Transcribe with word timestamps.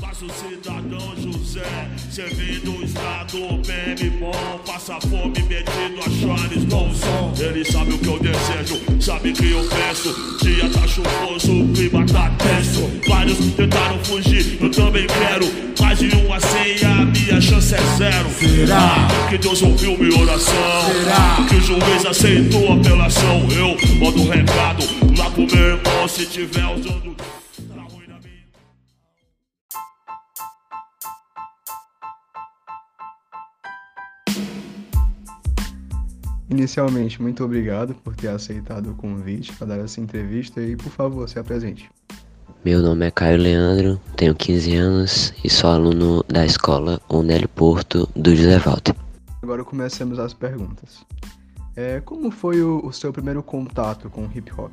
Faço 0.00 0.26
cidadão 0.30 1.14
José, 1.16 1.88
servindo 2.10 2.70
o 2.70 2.84
estado 2.84 3.38
bem 3.66 4.10
bom. 4.18 4.60
Passa 4.66 5.00
fome 5.00 5.42
metido 5.42 5.98
a 5.98 6.10
Charles 6.20 6.64
Bronson. 6.64 7.32
Ele 7.38 7.64
sabe 7.64 7.94
o 7.94 7.98
que 7.98 8.06
eu 8.06 8.18
desejo, 8.18 8.80
sabe 9.00 9.32
que 9.32 9.50
eu 9.50 9.64
peço. 9.68 10.14
Dia 10.42 10.68
tá 10.70 10.86
chuvoso, 10.86 11.64
o 11.64 11.72
clima 11.72 12.06
tá 12.06 12.30
tenso. 12.38 12.90
Vários 13.08 13.38
tentaram 13.54 13.98
fugir, 14.04 14.58
eu 14.60 14.70
também 14.70 15.06
quero. 15.06 15.46
Mais 15.80 15.98
de 15.98 16.16
um 16.16 16.32
a 16.32 16.40
cem, 16.40 16.84
a 16.84 17.04
minha 17.04 17.40
chance 17.40 17.74
é 17.74 17.96
zero. 17.96 18.30
Será? 18.30 19.06
Ah, 19.06 19.28
que 19.28 19.38
Deus 19.38 19.62
ouviu 19.62 19.98
minha 19.98 20.18
oração? 20.20 20.92
Será? 20.92 21.46
Que 21.48 21.56
o 21.56 21.60
juiz 21.60 22.06
aceitou 22.06 22.72
a 22.72 22.74
apelação? 22.76 23.46
Eu 23.50 23.76
mando 23.98 24.22
um 24.22 24.28
recado 24.28 24.84
lá 25.18 25.30
pro 25.30 25.46
meu 25.46 25.76
irmão 25.76 26.08
se 26.08 26.26
tiver 26.26 26.66
usando. 26.66 27.14
Inicialmente, 36.50 37.20
muito 37.22 37.42
obrigado 37.42 37.94
por 37.94 38.14
ter 38.14 38.28
aceitado 38.28 38.90
o 38.90 38.94
convite 38.94 39.52
para 39.54 39.68
dar 39.68 39.78
essa 39.80 40.00
entrevista 40.00 40.60
e, 40.60 40.76
por 40.76 40.90
favor, 40.90 41.28
se 41.28 41.38
apresente. 41.38 41.90
Meu 42.64 42.80
nome 42.80 43.06
é 43.06 43.10
Caio 43.10 43.38
Leandro, 43.38 44.00
tenho 44.16 44.34
15 44.34 44.74
anos 44.74 45.34
e 45.42 45.50
sou 45.50 45.70
aluno 45.70 46.24
da 46.28 46.44
escola 46.44 47.00
Onélio 47.08 47.48
Porto 47.48 48.08
do 48.14 48.34
José 48.34 48.58
Walter. 48.58 48.94
Agora 49.42 49.64
comecemos 49.64 50.18
as 50.18 50.32
perguntas. 50.32 51.04
É, 51.76 52.00
como 52.00 52.30
foi 52.30 52.62
o, 52.62 52.80
o 52.84 52.92
seu 52.92 53.12
primeiro 53.12 53.42
contato 53.42 54.08
com 54.08 54.28
hip 54.34 54.50
hop? 54.56 54.72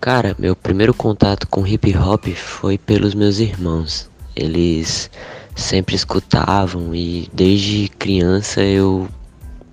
Cara, 0.00 0.34
meu 0.38 0.54
primeiro 0.56 0.94
contato 0.94 1.46
com 1.48 1.66
hip 1.66 1.94
hop 1.96 2.26
foi 2.34 2.78
pelos 2.78 3.14
meus 3.14 3.38
irmãos. 3.38 4.10
Eles 4.34 5.10
sempre 5.54 5.94
escutavam 5.94 6.94
e 6.94 7.28
desde 7.32 7.88
criança 7.88 8.62
eu 8.62 9.08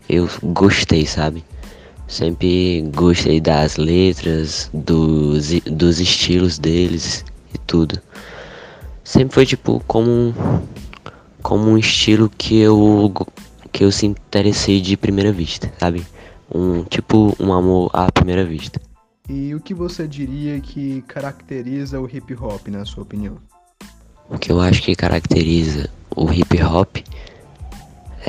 eu 0.09 0.27
gostei, 0.43 1.05
sabe? 1.05 1.45
Sempre 2.07 2.81
gostei 2.95 3.39
das 3.39 3.77
letras, 3.77 4.69
dos, 4.73 5.51
dos 5.65 5.99
estilos 5.99 6.57
deles 6.57 7.23
e 7.53 7.57
tudo. 7.59 8.01
Sempre 9.03 9.35
foi 9.35 9.45
tipo 9.45 9.81
como 9.85 10.09
um, 10.09 10.33
como 11.43 11.69
um 11.69 11.77
estilo 11.77 12.29
que 12.35 12.59
eu 12.59 13.13
que 13.71 13.83
eu 13.83 13.91
se 13.91 14.07
interessei 14.07 14.81
de 14.81 14.97
primeira 14.97 15.31
vista, 15.31 15.71
sabe? 15.79 16.05
Um 16.53 16.83
tipo 16.83 17.35
um 17.39 17.53
amor 17.53 17.91
à 17.93 18.11
primeira 18.11 18.43
vista. 18.43 18.81
E 19.29 19.53
o 19.53 19.59
que 19.59 19.75
você 19.75 20.07
diria 20.07 20.59
que 20.59 21.03
caracteriza 21.03 21.99
o 22.01 22.09
hip 22.11 22.33
hop, 22.33 22.67
na 22.69 22.83
sua 22.83 23.03
opinião? 23.03 23.37
O 24.27 24.39
que 24.39 24.51
eu 24.51 24.59
acho 24.59 24.81
que 24.81 24.95
caracteriza 24.95 25.87
o 26.15 26.31
hip 26.33 26.59
hop 26.63 26.97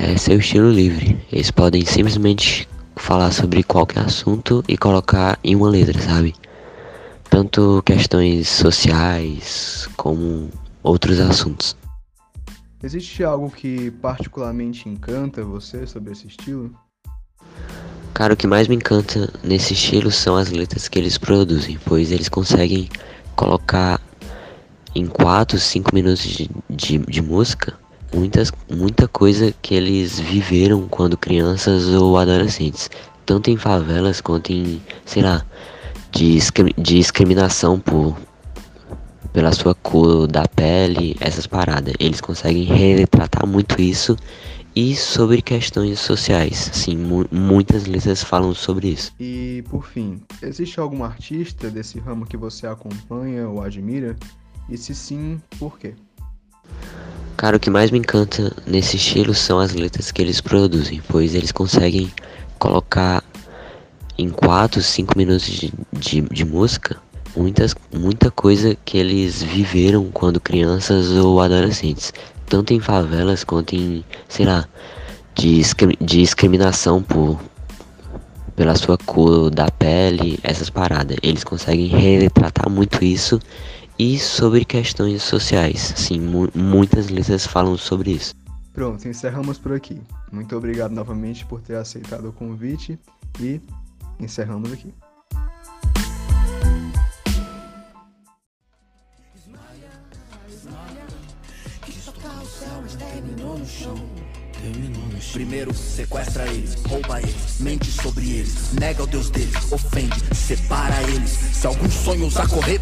é 0.00 0.16
seu 0.16 0.38
estilo 0.38 0.70
livre. 0.70 1.20
Eles 1.30 1.50
podem 1.50 1.84
simplesmente 1.84 2.66
falar 2.96 3.30
sobre 3.32 3.62
qualquer 3.62 4.00
assunto 4.00 4.64
e 4.66 4.76
colocar 4.76 5.38
em 5.44 5.54
uma 5.54 5.68
letra, 5.68 6.00
sabe? 6.00 6.34
Tanto 7.28 7.82
questões 7.84 8.48
sociais 8.48 9.88
como 9.96 10.48
outros 10.82 11.20
assuntos. 11.20 11.76
Existe 12.82 13.22
algo 13.22 13.50
que 13.50 13.90
particularmente 13.90 14.88
encanta 14.88 15.44
você 15.44 15.86
sobre 15.86 16.12
esse 16.12 16.26
estilo? 16.26 16.74
Cara, 18.14 18.32
o 18.32 18.36
que 18.36 18.46
mais 18.46 18.68
me 18.68 18.76
encanta 18.76 19.30
nesse 19.44 19.74
estilo 19.74 20.10
são 20.10 20.34
as 20.34 20.50
letras 20.50 20.88
que 20.88 20.98
eles 20.98 21.18
produzem, 21.18 21.78
pois 21.84 22.10
eles 22.10 22.28
conseguem 22.28 22.88
colocar 23.36 24.00
em 24.94 25.06
4, 25.06 25.58
5 25.58 25.94
minutos 25.94 26.22
de, 26.22 26.50
de, 26.68 26.98
de 26.98 27.22
música 27.22 27.78
muitas, 28.14 28.52
muita 28.70 29.06
coisa 29.08 29.52
que 29.62 29.74
eles 29.74 30.18
viveram 30.18 30.86
quando 30.88 31.16
crianças 31.16 31.88
ou 31.88 32.18
adolescentes, 32.18 32.90
tanto 33.26 33.50
em 33.50 33.56
favelas 33.56 34.20
quanto 34.20 34.52
em, 34.52 34.80
sei 35.04 35.22
lá, 35.22 35.44
discri- 36.12 36.74
discriminação 36.76 37.78
por 37.78 38.16
pela 39.32 39.52
sua 39.52 39.76
cor 39.76 40.26
da 40.26 40.46
pele, 40.48 41.16
essas 41.20 41.46
paradas. 41.46 41.94
Eles 42.00 42.20
conseguem 42.20 42.64
retratar 42.64 43.46
muito 43.46 43.80
isso 43.80 44.16
e 44.74 44.96
sobre 44.96 45.40
questões 45.40 46.00
sociais. 46.00 46.70
Sim, 46.72 46.96
mu- 46.96 47.26
muitas 47.30 47.86
letras 47.86 48.24
falam 48.24 48.52
sobre 48.54 48.88
isso. 48.88 49.12
E, 49.20 49.62
por 49.70 49.86
fim, 49.86 50.20
existe 50.42 50.80
algum 50.80 51.04
artista 51.04 51.70
desse 51.70 52.00
ramo 52.00 52.26
que 52.26 52.36
você 52.36 52.66
acompanha 52.66 53.48
ou 53.48 53.62
admira? 53.62 54.16
E 54.68 54.76
se 54.76 54.94
sim, 54.96 55.40
por 55.60 55.78
quê? 55.78 55.94
Cara, 57.40 57.56
o 57.56 57.58
que 57.58 57.70
mais 57.70 57.90
me 57.90 57.98
encanta 57.98 58.54
nesse 58.66 58.96
estilo 58.96 59.32
são 59.32 59.58
as 59.58 59.72
letras 59.72 60.10
que 60.10 60.20
eles 60.20 60.42
produzem, 60.42 61.00
pois 61.08 61.34
eles 61.34 61.50
conseguem 61.50 62.12
colocar 62.58 63.24
em 64.18 64.28
4, 64.28 64.82
5 64.82 65.16
minutos 65.16 65.46
de, 65.46 65.72
de, 65.90 66.20
de 66.20 66.44
música 66.44 66.98
muitas, 67.34 67.74
muita 67.90 68.30
coisa 68.30 68.76
que 68.84 68.98
eles 68.98 69.42
viveram 69.42 70.10
quando 70.12 70.38
crianças 70.38 71.12
ou 71.12 71.40
adolescentes, 71.40 72.12
tanto 72.44 72.74
em 72.74 72.78
favelas 72.78 73.42
quanto 73.42 73.74
em, 73.74 74.04
sei 74.28 74.44
lá, 74.44 74.68
discri- 75.34 75.96
discriminação 75.98 77.02
por 77.02 77.40
pela 78.54 78.76
sua 78.76 78.98
cor 78.98 79.48
da 79.48 79.70
pele, 79.70 80.38
essas 80.42 80.68
paradas. 80.68 81.16
Eles 81.22 81.42
conseguem 81.42 81.86
retratar 81.86 82.68
muito 82.68 83.02
isso 83.02 83.40
e 84.00 84.18
sobre 84.18 84.64
questões 84.64 85.22
sociais. 85.22 85.92
Sim, 85.94 86.20
mu- 86.20 86.48
muitas 86.54 87.10
letras 87.10 87.46
falam 87.46 87.76
sobre 87.76 88.12
isso. 88.12 88.34
Pronto, 88.72 89.06
encerramos 89.06 89.58
por 89.58 89.74
aqui. 89.74 90.00
Muito 90.32 90.56
obrigado 90.56 90.92
novamente 90.92 91.44
por 91.44 91.60
ter 91.60 91.76
aceitado 91.76 92.30
o 92.30 92.32
convite 92.32 92.98
e 93.38 93.60
encerramos 94.18 94.72
aqui. 94.72 94.94
Primeiro 105.32 105.72
sequestra 105.72 106.44
eles, 106.48 106.76
rouba 106.88 107.20
eles, 107.20 107.34
mente 107.60 107.90
sobre 107.90 108.28
eles, 108.30 108.72
nega 108.72 109.04
o 109.04 109.06
Deus 109.06 109.30
deles, 109.30 109.54
ofende, 109.70 110.16
separa 110.34 111.02
eles. 111.04 111.30
Se 111.52 111.66
algum 111.66 111.88
sonho 111.88 112.26
usar 112.26 112.48
correr, 112.48 112.80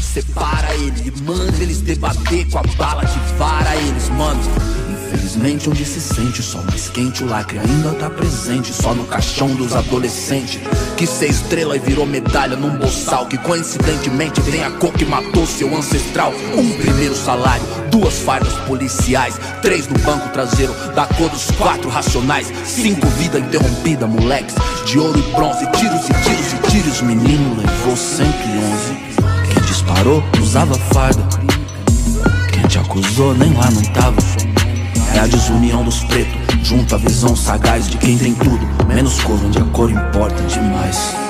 separa 0.00 0.74
ele 0.74 1.08
e 1.08 1.22
manda 1.22 1.56
eles 1.62 1.80
debater 1.80 2.50
com 2.50 2.58
a 2.58 2.62
bala 2.76 3.04
de 3.04 3.18
vara 3.38 3.76
eles, 3.76 4.08
mano. 4.10 4.40
Infelizmente 4.90 5.70
onde 5.70 5.84
se 5.84 6.00
sente 6.00 6.42
sol 6.42 6.62
mais 6.64 6.88
quente, 6.88 7.22
o 7.22 7.28
lacre 7.28 7.58
ainda 7.58 7.92
tá 7.94 8.10
presente, 8.10 8.72
só 8.72 8.92
no 8.92 9.04
caixão 9.04 9.54
dos 9.54 9.74
adolescentes. 9.74 10.60
Que 10.96 11.06
ser 11.06 11.28
estrela 11.28 11.76
e 11.76 11.78
virou 11.78 12.04
medalha 12.04 12.56
num 12.56 12.76
boçal, 12.76 13.26
que 13.26 13.38
coincidentemente 13.38 14.40
tem 14.42 14.64
a 14.64 14.70
cor 14.72 14.92
que 14.92 15.04
matou 15.04 15.46
seu 15.46 15.74
ancestral. 15.76 16.32
Um 16.56 16.76
primeiro 16.78 17.14
salário, 17.14 17.64
duas 17.98 18.18
fardas 18.18 18.52
policiais, 18.66 19.40
três 19.62 19.88
no 19.88 19.98
banco 20.00 20.28
traseiro, 20.28 20.74
da 20.94 21.06
cor 21.06 21.30
dos 21.30 21.50
quatro 21.52 21.88
racionais, 21.88 22.52
cinco 22.64 23.06
vida 23.06 23.38
interrompida, 23.38 24.06
moleques, 24.06 24.54
de 24.84 24.98
ouro 24.98 25.18
e 25.18 25.22
bronze, 25.32 25.66
tiros 25.72 26.04
e 26.04 26.12
tiros 26.22 26.52
e 26.52 26.70
tiros. 26.70 27.00
Menino 27.00 27.56
levou 27.56 27.96
111. 27.96 28.94
Quem 29.50 29.62
disparou 29.62 30.22
usava 30.42 30.74
farda. 30.92 31.22
Quem 32.52 32.62
te 32.64 32.78
acusou 32.78 33.34
nem 33.34 33.54
lá 33.54 33.70
não 33.70 33.82
tava. 33.94 34.20
É 35.14 35.20
a 35.20 35.26
desunião 35.26 35.82
dos 35.82 36.04
pretos, 36.04 36.36
junto 36.62 36.94
à 36.94 36.98
visão 36.98 37.34
sagaz 37.34 37.88
de 37.88 37.96
quem 37.96 38.18
tem 38.18 38.34
tudo, 38.34 38.86
menos 38.86 39.22
cor 39.22 39.42
onde 39.42 39.58
a 39.58 39.64
cor 39.64 39.90
importa 39.90 40.42
demais. 40.42 41.25